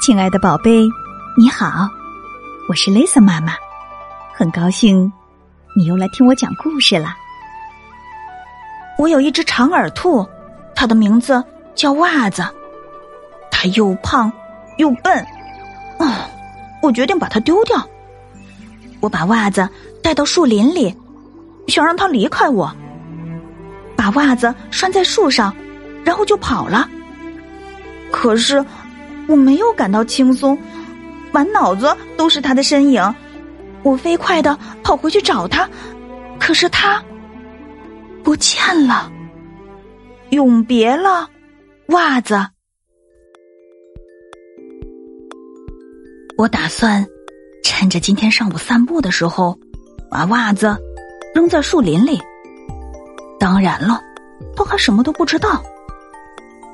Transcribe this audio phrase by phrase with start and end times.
[0.00, 0.88] 亲爱的宝贝，
[1.36, 1.86] 你好，
[2.70, 3.52] 我是 Lisa 妈妈，
[4.32, 5.12] 很高兴
[5.76, 7.14] 你又来听我讲故事了。
[8.96, 10.26] 我有一只长耳兔，
[10.74, 11.44] 它的名字
[11.74, 12.42] 叫袜子，
[13.50, 14.32] 它又胖
[14.78, 15.14] 又笨，
[15.98, 16.26] 啊，
[16.82, 17.86] 我决定把它丢掉。
[19.00, 19.68] 我把袜子
[20.02, 20.96] 带到树林里，
[21.68, 22.74] 想让它离开我，
[23.94, 25.54] 把袜子拴在树上，
[26.06, 26.88] 然后就跑了。
[28.10, 28.64] 可是。
[29.30, 30.58] 我没有感到轻松，
[31.30, 33.14] 满脑子都是他的身影。
[33.84, 35.70] 我飞快的跑回去找他，
[36.40, 37.00] 可是他
[38.24, 39.08] 不见了。
[40.30, 41.30] 永别了，
[41.90, 42.44] 袜子。
[46.36, 47.06] 我打算
[47.62, 49.56] 趁着今天上午散步的时候，
[50.10, 50.76] 把袜子
[51.32, 52.20] 扔在树林里。
[53.38, 54.00] 当然了，
[54.56, 55.62] 他还什么都不知道。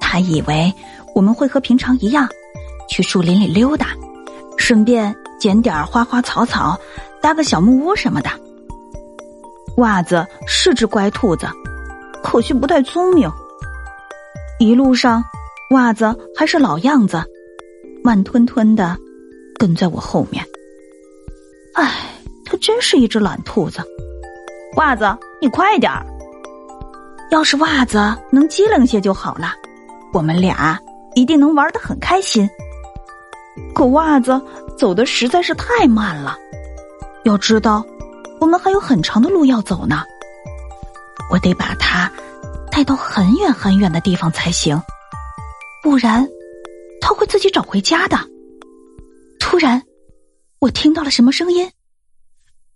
[0.00, 0.70] 他以为
[1.14, 2.28] 我们会和平常一样。
[2.92, 3.86] 去树林里溜达，
[4.58, 6.78] 顺便捡点花花草草，
[7.22, 8.28] 搭个小木屋什么的。
[9.78, 11.48] 袜子是只乖兔子，
[12.22, 13.32] 可惜不太聪明。
[14.58, 15.24] 一路上，
[15.70, 17.24] 袜子还是老样子，
[18.04, 18.94] 慢吞吞的
[19.58, 20.44] 跟在我后面。
[21.72, 21.90] 唉，
[22.44, 23.82] 它真是一只懒兔子。
[24.76, 26.04] 袜子，你快点儿！
[27.30, 29.54] 要是袜子能机灵些就好了，
[30.12, 30.78] 我们俩
[31.14, 32.46] 一定能玩的很开心。
[33.82, 34.40] 可袜子
[34.78, 36.38] 走的实在是太慢了，
[37.24, 37.84] 要知道，
[38.38, 40.04] 我们还有很长的路要走呢。
[41.32, 42.08] 我得把它
[42.70, 44.80] 带到很远很远的地方才行，
[45.82, 46.28] 不然
[47.00, 48.16] 它会自己找回家的。
[49.40, 49.82] 突然，
[50.60, 51.68] 我听到了什么声音，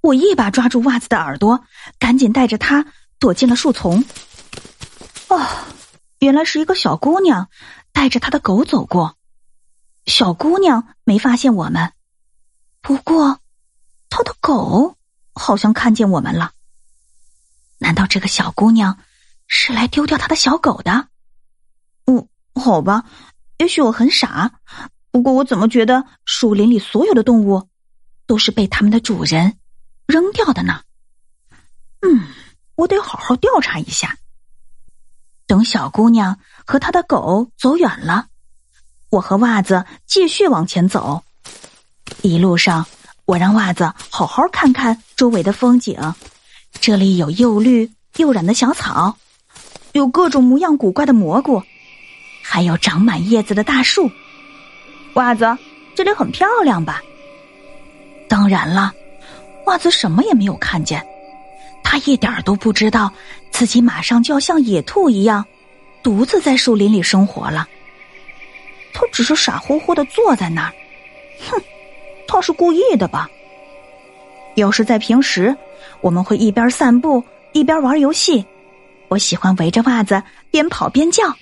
[0.00, 1.60] 我一把抓住袜子的耳朵，
[1.98, 2.82] 赶紧带着它
[3.18, 4.02] 躲进了树丛。
[5.28, 5.38] 哦，
[6.20, 7.48] 原来是一个小姑娘
[7.92, 9.16] 带着她的狗走过。
[10.06, 11.92] 小姑娘没发现我们，
[12.80, 13.40] 不过
[14.10, 14.96] 她的狗
[15.34, 16.52] 好像看见我们了。
[17.78, 18.98] 难道这个小姑娘
[19.46, 21.08] 是来丢掉她的小狗的？
[22.06, 23.04] 嗯，好吧，
[23.58, 24.60] 也许我很傻。
[25.10, 27.68] 不过我怎么觉得树林里所有的动物
[28.26, 29.56] 都是被他们的主人
[30.06, 30.82] 扔掉的呢？
[32.00, 32.28] 嗯，
[32.74, 34.18] 我得好好调查一下。
[35.46, 38.28] 等小姑娘和她的狗走远了。
[39.14, 41.22] 我和袜子继续往前走，
[42.22, 42.84] 一路上
[43.26, 45.96] 我让袜子好好看看周围的风景。
[46.80, 49.16] 这里有又绿又软的小草，
[49.92, 51.62] 有各种模样古怪的蘑菇，
[52.42, 54.10] 还有长满叶子的大树。
[55.14, 55.56] 袜子，
[55.94, 57.00] 这里很漂亮吧？
[58.28, 58.92] 当然了，
[59.66, 61.00] 袜子什么也没有看见，
[61.84, 63.12] 他一点都不知道
[63.52, 65.46] 自己马上就要像野兔一样，
[66.02, 67.68] 独自在树林里生活了。
[69.14, 70.72] 只是傻乎乎的坐在那儿，
[71.48, 71.62] 哼，
[72.26, 73.30] 他是故意的吧？
[74.56, 75.56] 要是在平时，
[76.00, 78.44] 我们会一边散步一边玩游戏。
[79.06, 80.20] 我喜欢围着袜子
[80.50, 81.32] 边跑边叫，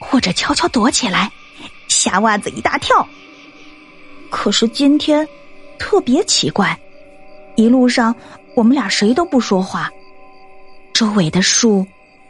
[0.00, 1.30] 或者悄悄躲起来，
[1.86, 3.06] 吓袜子一大跳。
[4.28, 5.26] 可是今天
[5.78, 6.76] 特别奇怪，
[7.54, 8.12] 一路上
[8.56, 9.88] 我们俩谁都不说话，
[10.92, 11.86] 周围的树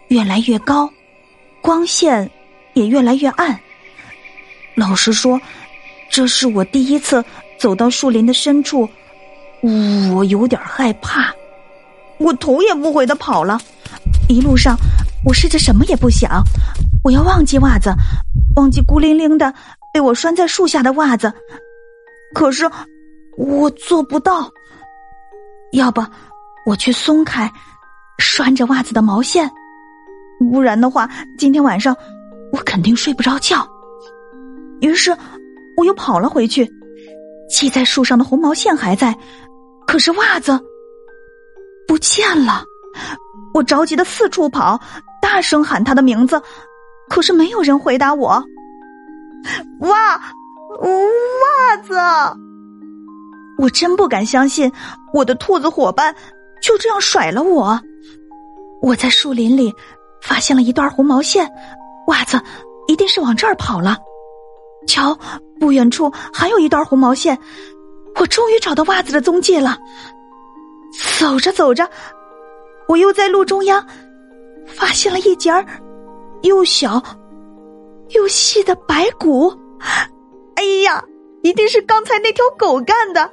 [0.09, 0.91] 越来越高，
[1.63, 2.31] 光线
[2.75, 3.59] 也越来越暗。
[4.77, 5.41] 老实说，
[6.11, 7.25] 这是我第一次
[7.59, 8.89] 走到树林的深处，
[10.13, 11.33] 我有点害怕。
[12.19, 13.59] 我头也不回的跑了，
[14.29, 14.77] 一路上
[15.25, 16.43] 我试着什么也不想，
[17.03, 17.93] 我要忘记袜子，
[18.57, 19.53] 忘记孤零零的
[19.93, 21.33] 被我拴在树下的袜子。
[22.35, 22.71] 可是
[23.37, 24.51] 我做不到。
[25.73, 26.01] 要不
[26.67, 27.51] 我去松开
[28.19, 29.51] 拴着袜子的毛线，
[30.53, 31.97] 不然的话，今天晚上
[32.53, 33.69] 我肯定睡不着觉。
[34.81, 35.17] 于是，
[35.77, 36.71] 我又跑了回去，
[37.49, 39.17] 系在树上的红毛线还在，
[39.87, 40.59] 可是袜子
[41.87, 42.65] 不见了。
[43.55, 44.81] 我着急的四处跑，
[45.23, 46.41] 大声喊他的名字，
[47.09, 48.43] 可是没有人回答我。
[49.81, 51.95] 袜，袜子！
[53.59, 54.71] 我真不敢相信，
[55.13, 56.15] 我的兔子伙伴
[56.61, 57.81] 就这样甩了我。
[58.83, 59.73] 我在树林里
[60.21, 61.49] 发现了一段红毛线，
[62.09, 62.41] 袜子
[62.89, 63.97] 一定是往这儿跑了。
[64.87, 65.19] 瞧，
[65.59, 67.39] 不远处还有一段红毛线，
[68.17, 69.79] 我终于找到袜子的踪迹了。
[71.19, 71.89] 走着走着，
[72.87, 73.85] 我又在路中央
[74.67, 75.65] 发现了一截儿
[76.43, 77.03] 又小
[78.11, 79.53] 又细的白骨。
[80.57, 81.03] 哎呀，
[81.43, 83.31] 一定是刚才那条狗干的！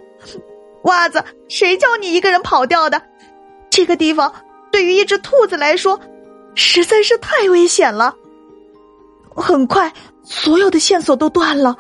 [0.86, 3.02] 袜子，谁叫你一个人跑掉的？
[3.70, 4.34] 这个地方
[4.72, 6.00] 对于一只兔子来说
[6.56, 8.16] 实在是太危险了。
[9.36, 9.92] 很快。
[10.24, 11.76] 所有的线索都断了，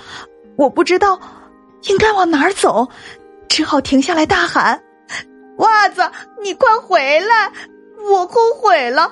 [0.57, 1.19] 我不知道
[1.83, 2.87] 应该往哪儿走，
[3.47, 4.81] 只好停下来大喊
[5.57, 6.01] ：“袜子，
[6.41, 7.51] 你快回来！
[8.09, 9.11] 我后悔了，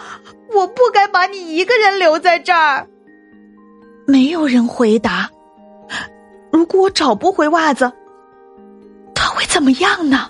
[0.52, 2.88] 我不该把你一个人留在这儿。”
[4.08, 5.30] 没有人回答。
[6.52, 7.92] 如果我找不回袜子，
[9.14, 10.28] 他会怎么样呢？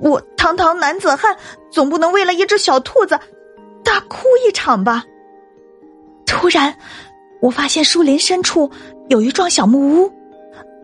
[0.00, 1.36] 我堂堂男子汉，
[1.70, 3.18] 总不能为了一只小兔子
[3.84, 5.04] 大哭一场吧？
[6.34, 6.74] 突然，
[7.40, 8.68] 我发现树林深处
[9.08, 10.12] 有一幢小木屋，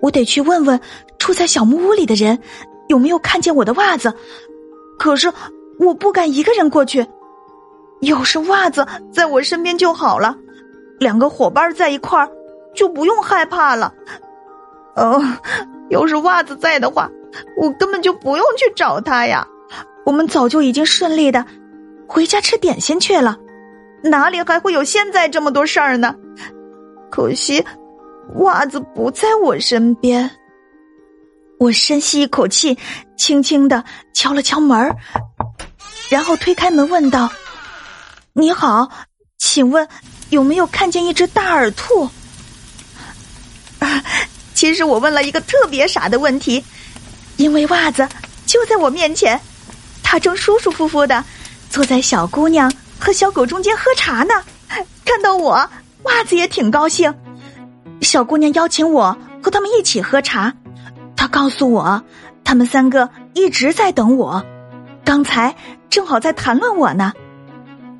[0.00, 0.80] 我得去问问
[1.18, 2.38] 住在小木屋里的人
[2.86, 4.14] 有没有看见我的袜子。
[4.96, 5.30] 可是
[5.80, 7.04] 我不敢一个人过去，
[8.02, 10.36] 要是袜子在我身边就好了，
[11.00, 12.30] 两个伙伴在一块儿
[12.72, 13.92] 就不用害怕了。
[14.94, 15.20] 哦，
[15.90, 17.10] 要是袜子在的话，
[17.60, 19.44] 我根本就不用去找他呀。
[20.06, 21.44] 我们早就已经顺利的
[22.06, 23.36] 回家吃点心去了。
[24.02, 26.14] 哪里还会有现在这么多事儿呢？
[27.10, 27.64] 可惜，
[28.36, 30.30] 袜子不在我身边。
[31.58, 32.78] 我深吸一口气，
[33.18, 34.96] 轻轻的敲了敲门
[36.08, 37.30] 然后推开门问道
[38.32, 38.88] ：“你好，
[39.36, 39.86] 请问
[40.30, 42.08] 有没有看见一只大耳兔？”
[43.80, 44.02] 啊，
[44.54, 46.64] 其实我问了一个特别傻的问题，
[47.36, 48.08] 因为袜子
[48.46, 49.38] 就在我面前，
[50.02, 51.22] 他正舒舒服服的
[51.68, 52.72] 坐在小姑娘。
[53.00, 54.34] 和小狗中间喝茶呢，
[55.04, 55.68] 看到我，
[56.02, 57.12] 袜子也挺高兴。
[58.02, 60.54] 小姑娘邀请我和他们一起喝茶，
[61.16, 62.04] 她告诉我，
[62.44, 64.44] 他们三个一直在等我，
[65.04, 65.56] 刚才
[65.88, 67.12] 正好在谈论我呢。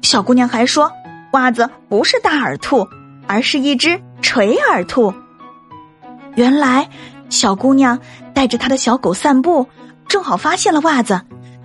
[0.02, 0.93] 小姑娘还说，
[1.32, 2.87] 袜子不是大耳兔，
[3.26, 5.14] 而是一只垂耳兔。
[6.35, 6.88] 原来，
[7.31, 7.99] 小姑娘
[8.35, 9.67] 带着她的小狗散步，
[10.08, 11.20] 正好发现了袜子，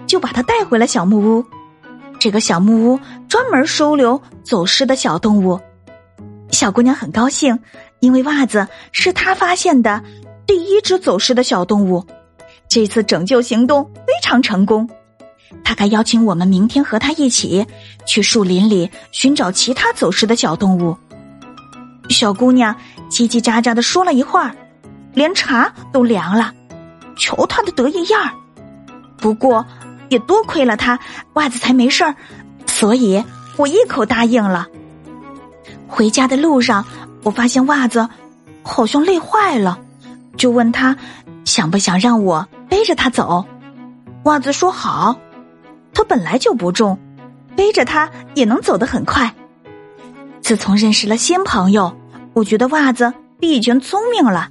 [0.07, 1.45] 就把它带回了小木屋。
[2.25, 2.99] 这个小木屋
[3.29, 5.61] 专门收留走失的小动物，
[6.49, 7.59] 小姑娘很高兴，
[7.99, 10.01] 因为袜子是她发现的
[10.47, 12.03] 第一只走失的小动物。
[12.67, 14.89] 这次拯救行动非常成功，
[15.63, 17.63] 她还邀请我们明天和她一起
[18.07, 20.97] 去树林里寻找其他走失的小动物。
[22.09, 22.75] 小姑娘
[23.07, 24.51] 叽叽喳喳的说了一会儿，
[25.13, 26.51] 连茶都凉了，
[27.19, 28.33] 瞧她的得意样儿。
[29.15, 29.63] 不过。
[30.09, 30.99] 也多亏了他，
[31.33, 32.15] 袜子才没事儿，
[32.65, 33.23] 所以
[33.57, 34.67] 我一口答应了。
[35.87, 36.85] 回家的路上，
[37.23, 38.07] 我发现袜子
[38.63, 39.79] 好像累坏了，
[40.37, 40.95] 就问他
[41.45, 43.45] 想不想让我背着他走。
[44.23, 45.17] 袜子说好，
[45.93, 46.99] 他本来就不重，
[47.55, 49.33] 背着他也能走得很快。
[50.41, 51.95] 自从认识了新朋友，
[52.33, 54.49] 我觉得袜子比以前聪明了。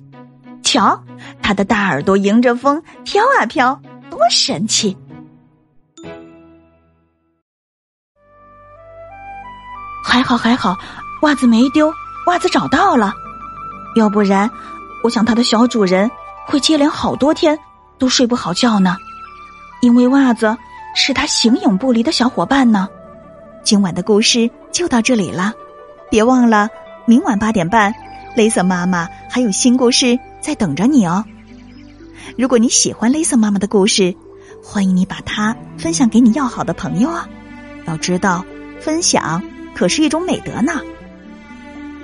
[0.62, 1.04] 瞧，
[1.42, 3.80] 他的大耳朵迎着风飘啊飘，
[4.10, 4.96] 多神气！
[10.25, 10.76] 好还好，
[11.23, 11.93] 袜子没丢，
[12.26, 13.12] 袜子找到了。
[13.94, 14.50] 要不然，
[15.03, 16.11] 我想它的小主人
[16.47, 17.59] 会接连好多天
[17.99, 18.97] 都睡不好觉呢。
[19.82, 20.56] 因为袜子
[20.97, 22.88] 是他形影不离的小伙伴呢。
[23.62, 25.53] 今晚的故事就到这里了，
[26.11, 26.69] 别忘了
[27.06, 27.94] 明晚八点半，
[28.35, 31.23] 雷瑟妈妈还有新故事在等着你哦。
[32.38, 34.15] 如果你喜欢雷瑟妈妈的故事，
[34.62, 37.29] 欢迎你把它分享给你要好的朋友啊。
[37.87, 38.43] 要知道，
[38.81, 39.43] 分享。
[39.75, 40.81] 可是一种美德呢。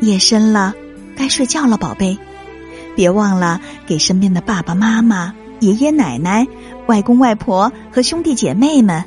[0.00, 0.74] 夜深了，
[1.16, 2.18] 该睡觉了，宝贝，
[2.96, 6.46] 别忘了给身边的爸爸妈妈、爷爷奶奶、
[6.86, 9.04] 外公外婆和兄弟姐妹们，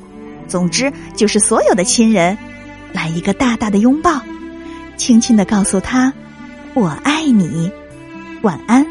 [0.47, 2.37] 总之就是所有的亲人，
[2.93, 4.21] 来一个大大的拥抱，
[4.95, 6.13] 轻轻的告诉他
[6.75, 7.71] ：“我爱你，
[8.43, 8.85] 晚安。”